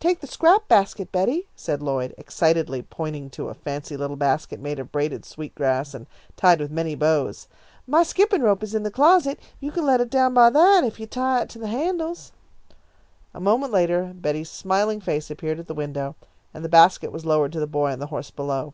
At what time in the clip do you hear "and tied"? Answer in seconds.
5.92-6.58